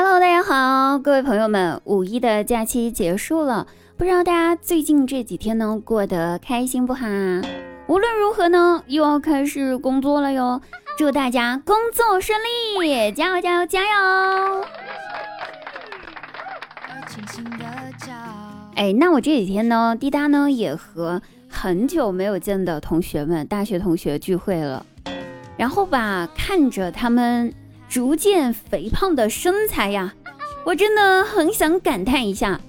[0.00, 7.04] Hello，大家好，各位朋友们，五一的假期结束了，不知道大家最近这几天呢过得开心不哈？
[7.88, 10.62] 无论如何呢，又要开始工作了哟，
[10.96, 14.64] 祝大家工作顺利，加油加油加油！
[18.76, 24.86] 哎，那我这几天呢，滴答呢也和很久没有见的同学们，大学同学聚会了，
[25.56, 27.52] 然后吧，看着他们。
[27.88, 30.14] 逐渐肥胖的身材呀，
[30.64, 32.60] 我真的很想感叹一下：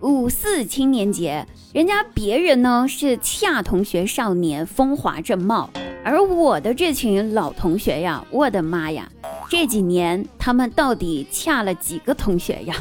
[0.00, 5.68] 五四青年节，人家别人呢是恰同学少年风华正茂，
[6.04, 9.10] 而我的这群老同学呀，我的妈呀，
[9.50, 12.76] 这几年他们到底恰了几个同学呀？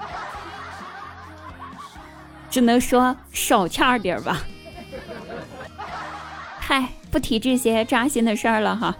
[2.50, 4.42] 只能说少恰点吧。
[6.58, 8.96] 嗨，不提这些扎心的事儿了哈。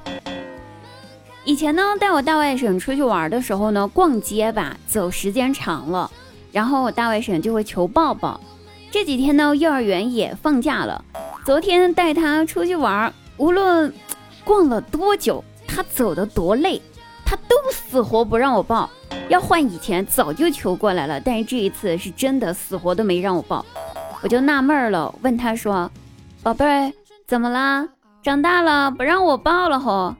[1.61, 6.11] 以前呢，带我大外甥出去玩的时候呢，逛街吧，走时间长了，
[6.53, 8.41] 然后我大外甥就会求抱抱。
[8.91, 11.05] 这几天呢，幼儿园也放假了，
[11.45, 13.93] 昨天带他出去玩，无论
[14.43, 16.81] 逛了多久，他走的多累，
[17.27, 18.89] 他都死活不让我抱。
[19.29, 23.63] 要换以前，早就求过来了，但是这一次是真的死活都没让我抱，
[24.23, 25.91] 我就纳闷了，问他说
[26.43, 26.91] ：“宝贝儿，
[27.27, 27.87] 怎么啦？
[28.23, 30.15] 长大了不让我抱了吼？”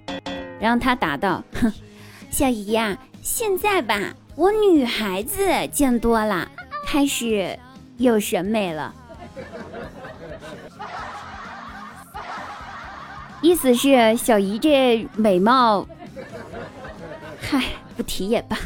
[0.61, 1.73] 然后他答道：“哼，
[2.31, 5.41] 小姨呀，现在吧，我女孩子
[5.73, 6.47] 见多了，
[6.87, 7.59] 开始
[7.97, 8.95] 有审美了。
[13.41, 15.87] 意思是小姨这美貌，
[17.41, 17.63] 嗨，
[17.97, 18.59] 不提也罢。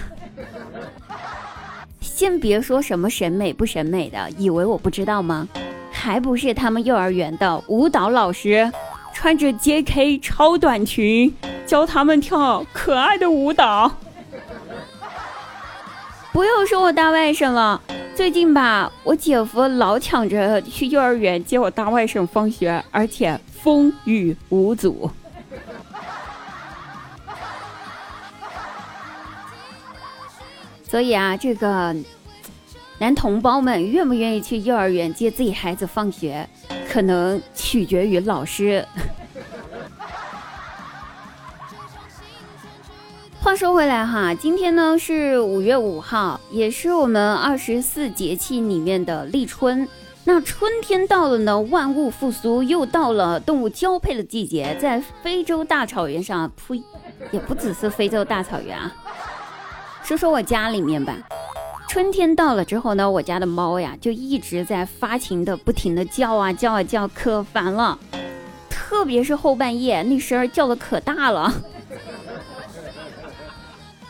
[2.00, 5.46] 先别说什么审美不审美的，以为我不知道吗？
[5.92, 8.70] 还不是他们幼儿园的舞蹈老师
[9.14, 11.32] 穿着 JK 超短裙。”
[11.74, 13.90] 教他们跳可爱的舞蹈。
[16.32, 17.82] 不用说我大外甥了，
[18.14, 25.10] 最近吧，我姐夫老抢着去幼儿园接我大外甥放学，而且风雨无阻。
[30.88, 31.92] 所以啊，这个
[33.00, 36.48] 男同胞们愿不愿意去幼儿园接自己孩子放学，
[36.88, 38.86] 可能取决于老师。
[43.44, 49.86] 话说回来哈，今天呢是五月五号，也是我们二十四节气里面的立春。
[50.24, 54.74] 那春天到了呢，万物复苏，又到了动物交配的季节。
[54.80, 56.82] 在非洲大草原上，呸，
[57.32, 58.90] 也不只是非洲大草原啊。
[60.02, 61.14] 说说我家里面吧，
[61.86, 67.98] 春天到了之后呢，我家的猫呀就一直在发情的，不停的叫啊叫啊叫，可烦了。
[68.70, 71.52] 特别是后半夜那声儿叫的可大了。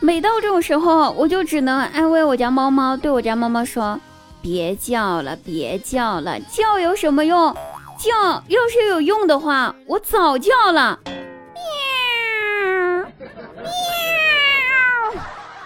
[0.05, 3.99] 每到这种时候，我就只能安慰我家猫猫，对我家猫猫说
[4.43, 7.57] ：“别叫了，别叫了，叫有什么用？
[7.97, 8.13] 叫
[8.49, 11.01] 要是有用的话，我早叫了。”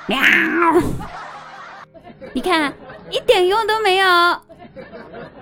[0.06, 0.20] 喵喵
[0.70, 0.82] 喵，
[2.32, 2.72] 你看
[3.10, 4.06] 一点用都没有，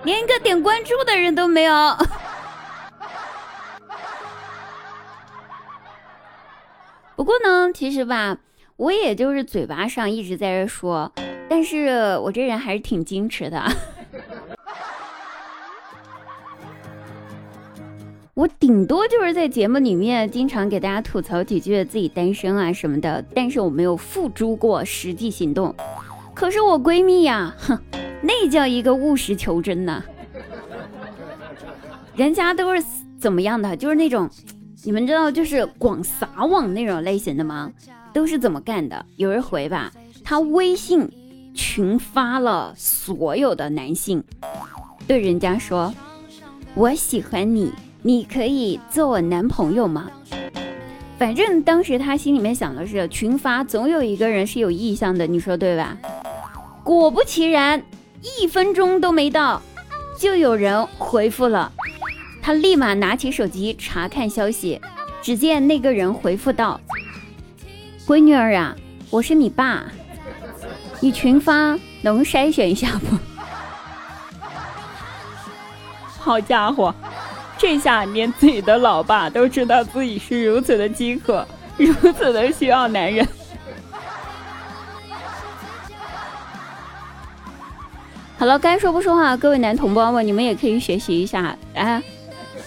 [0.05, 1.95] 连一个点关注的人都没有。
[7.15, 8.37] 不过呢，其实吧。
[8.77, 11.11] 我也就是嘴巴上一直在这说，
[11.49, 13.63] 但是我这人还是挺矜持的。
[18.35, 25.73] 我顶多就是在节目里面经常给大家吐槽几句自己单身啊什么的，但是我没有付诸过实际行动。
[26.35, 27.79] 可是我闺蜜呀，哼，
[28.21, 30.03] 那叫一个务实求真呐。
[32.15, 32.83] 人家都是
[33.19, 33.75] 怎么样的？
[33.75, 34.29] 就是那种，
[34.83, 37.71] 你们知道，就是广撒网那种类型的吗？
[38.17, 39.05] 都是怎么干的？
[39.17, 39.91] 有人回吧，
[40.23, 41.07] 他微信
[41.53, 44.23] 群发了所有的男性，
[45.05, 45.93] 对人家说
[46.73, 50.09] ：“我喜欢你，你可以做我男朋友吗？”
[51.19, 55.95] 反正当时他心里面想的是，群发总有一个人是有意向的，你说对吧？
[56.83, 57.79] 果不其然，
[58.39, 59.61] 一分钟都没到，
[60.17, 61.71] 就有人回复了。
[62.41, 64.81] 他立马拿起手机查看消息，
[65.21, 66.81] 只见那个人回复道。
[68.07, 68.73] 闺女儿啊，
[69.09, 69.83] 我是你爸，
[71.01, 73.17] 你群发能筛选一下不？
[76.17, 76.95] 好家伙，
[77.57, 81.45] 这下连自己的老爸都知道自己是如此的饥渴，
[81.75, 83.27] 如此的需要男人。
[88.39, 92.01] 好了，该说不说话，各位男同胞们，你们也可以学习一下啊，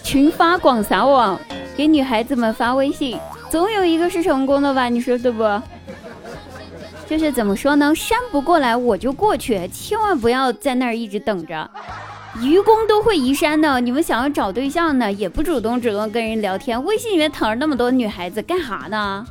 [0.03, 1.39] 群发广撒网，
[1.75, 3.17] 给女孩子们发微信。
[3.51, 4.87] 总有一个是成功的吧？
[4.87, 5.43] 你说对不？
[7.05, 7.93] 就是怎么说呢？
[7.93, 11.69] 山不过来我就过去，千万不要在那儿一直等着。
[12.41, 19.27] 愚公都会移山的，你们想要找对象呢，也不主动主动跟人聊天，微信里面躺着那么多女孩子干啥呢？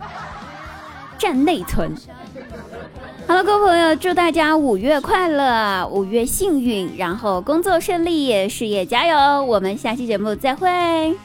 [1.16, 1.90] 占内存。
[3.26, 9.42] 好了，各位朋友，祝大家五月快乐，五月幸运，然后工作顺利，事业加油。
[9.46, 11.16] 我们下期节目再会。